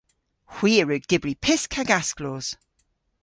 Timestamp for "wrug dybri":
0.85-1.35